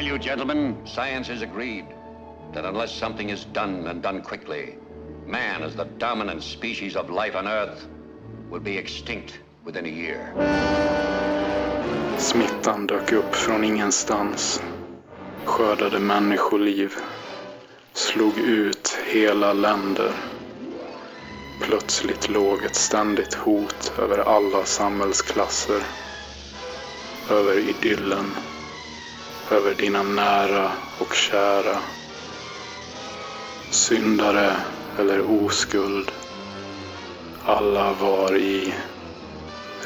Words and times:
you, 0.00 0.18
gentlemen, 0.18 0.76
science 0.84 1.28
has 1.28 1.42
agreed 1.42 1.86
that 2.52 2.64
unless 2.64 2.92
something 2.92 3.30
is 3.30 3.44
done 3.44 3.86
and 3.86 4.02
done 4.02 4.20
quickly, 4.22 4.76
man, 5.26 5.62
as 5.62 5.74
the 5.74 5.84
dominant 5.98 6.42
species 6.42 6.96
of 6.96 7.10
life 7.10 7.36
on 7.36 7.46
Earth, 7.46 7.86
will 8.50 8.60
be 8.60 8.76
extinct 8.76 9.38
within 9.64 9.86
a 9.86 9.88
year. 9.88 10.32
Smittan 12.18 12.86
dök 12.86 13.12
upp 13.12 13.34
från 13.34 13.64
ingenstans. 13.64 14.62
Skördade 15.44 15.98
människoliv. 15.98 16.92
Slog 17.92 18.38
ut 18.38 18.98
hela 19.06 19.52
länder. 19.52 20.12
Plötsligt 21.62 22.28
låg 22.28 22.64
ett 22.64 22.76
ständigt 22.76 23.34
hot 23.34 23.92
över 23.98 24.18
alla 24.18 24.64
samhällsklasser. 24.64 25.82
Över 27.30 27.58
idyllen. 27.58 28.26
Över 29.50 29.74
dina 29.74 30.02
nära 30.02 30.72
och 30.98 31.14
kära. 31.14 31.78
Syndare 33.70 34.56
eller 34.98 35.44
oskuld. 35.44 36.12
Alla 37.44 37.92
var 37.92 38.36
i 38.36 38.74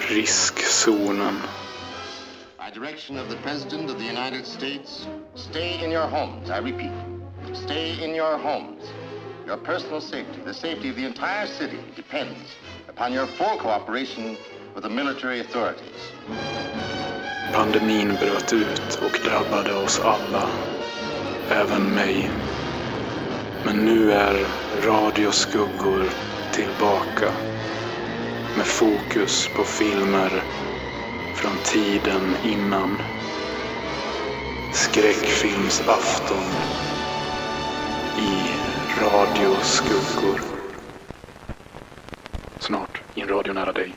riskzonen. 0.09 1.37
By 2.59 2.80
direction 2.80 3.18
of 3.18 3.28
the 3.28 3.37
President 3.37 3.91
of 3.91 3.98
the 3.98 4.09
United 4.09 4.46
States, 4.46 5.06
stay 5.34 5.84
in 5.84 5.92
your 5.92 6.06
homes. 6.06 6.51
I 6.51 6.59
repeat, 6.59 6.92
stay 7.52 8.04
in 8.04 8.15
your 8.15 8.38
homes. 8.38 8.82
Your 9.46 9.59
personal 9.59 10.01
safety, 10.01 10.40
the 10.45 10.54
safety 10.54 10.90
of 10.90 10.96
the 10.96 11.04
entire 11.04 11.46
city, 11.46 11.79
depends 11.96 12.38
upon 12.88 13.12
your 13.12 13.27
full 13.27 13.59
cooperation 13.59 14.37
with 14.74 14.84
the 14.84 14.90
military 14.90 15.40
authorities. 15.40 16.12
Pandemin 17.52 18.09
bröt 18.09 18.52
ut 18.52 18.98
och 19.02 19.18
drabbade 19.24 19.74
oss 19.74 20.01
alla. 20.01 20.48
Även 21.51 21.82
mig. 21.82 22.30
Men 23.65 23.76
nu 23.76 24.12
är 24.12 24.46
Radioskuggor 24.87 26.04
tillbaka. 26.52 27.32
Med 28.56 28.66
fokus 28.66 29.48
på 29.56 29.65
filmer 29.65 30.43
från 31.34 31.56
tiden 31.65 32.37
innan. 32.45 32.96
Skräckfilmsafton 34.73 36.45
i 38.18 38.51
Radioskuggor. 39.02 40.40
Snart 42.59 43.02
i 43.15 43.21
en 43.21 43.28
radio 43.28 43.52
nära 43.52 43.73
dig. 43.73 43.95